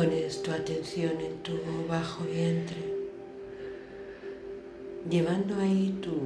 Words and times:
Pones 0.00 0.42
tu 0.42 0.50
atención 0.50 1.20
en 1.20 1.42
tu 1.42 1.52
bajo 1.86 2.24
vientre, 2.24 2.82
llevando 5.10 5.56
ahí 5.60 5.94
tu 6.00 6.16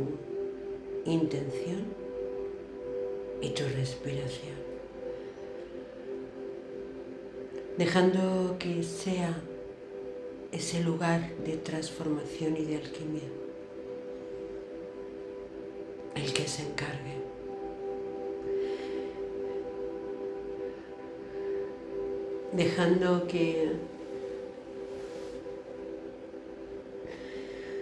intención 1.11 1.83
y 3.43 3.51
tu 3.51 3.65
respiración, 3.65 4.55
dejando 7.77 8.57
que 8.61 8.85
sea 8.85 9.43
ese 10.53 10.81
lugar 10.85 11.35
de 11.45 11.57
transformación 11.57 12.57
y 12.57 12.67
de 12.67 12.77
alquimia 12.77 13.29
el 16.15 16.33
que 16.33 16.47
se 16.47 16.63
encargue. 16.63 17.34
Dejando 22.57 23.27
que 23.27 23.73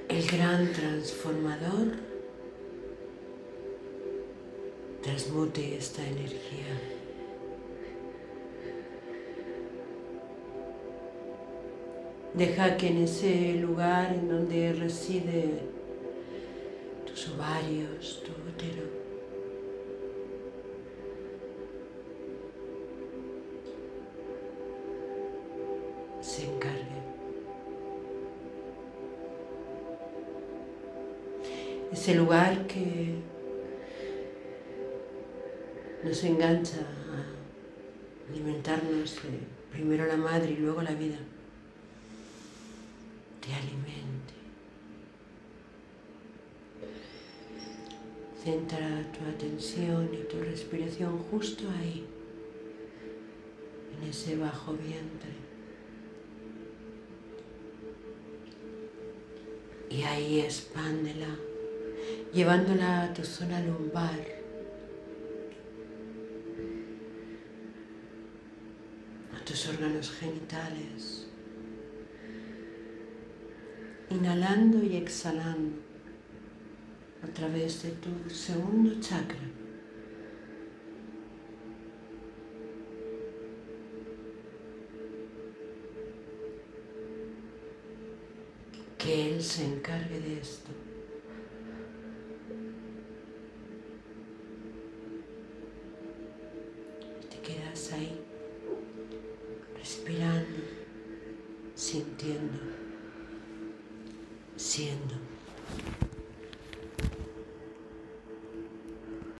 el 0.09 0.27
gran 0.27 0.73
transformador 0.73 1.89
transmute 5.03 5.77
esta 5.77 6.03
energía. 6.07 6.81
Deja 12.33 12.79
que 12.79 12.89
en 12.89 13.03
ese 13.03 13.55
lugar 13.57 14.15
en 14.15 14.27
donde 14.27 14.73
reside 14.73 15.61
tus 17.07 17.29
ovarios, 17.29 18.23
se 26.33 26.47
encargue. 26.47 27.03
Ese 31.93 32.15
lugar 32.15 32.67
que 32.67 33.17
nos 36.03 36.25
engancha 36.25 36.81
a 36.81 38.31
alimentarnos 38.31 39.19
primero 39.71 40.07
la 40.07 40.17
madre 40.17 40.53
y 40.53 40.57
luego 40.57 40.81
la 40.81 40.95
vida 40.95 41.19
te 43.43 43.53
alimente. 43.53 44.33
Centra 48.43 49.13
tu 49.13 49.21
atención 49.29 50.09
y 50.15 50.25
tu 50.33 50.41
respiración 50.41 51.19
justo 51.31 51.65
ahí, 51.79 52.07
en 53.95 54.09
ese 54.09 54.39
bajo 54.39 54.73
vientre. 54.73 55.52
Y 59.93 60.03
ahí 60.05 60.41
expándela, 60.41 61.37
llevándola 62.33 63.03
a 63.03 63.13
tu 63.13 63.25
zona 63.25 63.61
lumbar. 63.61 64.41
a 69.35 69.45
tus 69.45 69.69
órganos 69.69 70.11
genitales 70.13 71.27
inhalando 74.11 74.83
y 74.85 74.97
exhalando 74.97 75.77
a 77.23 77.27
través 77.29 77.83
de 77.83 77.91
tu 77.91 78.31
segundo 78.31 79.01
chakra. 79.01 79.62
Que 89.03 89.31
Él 89.31 89.43
se 89.43 89.65
encargue 89.65 90.21
de 90.21 90.39
esto. 90.39 90.71
Te 97.29 97.39
quedas 97.41 97.93
ahí, 97.93 98.21
respirando, 99.77 100.61
sintiendo 101.75 102.83
siendo. 104.63 105.32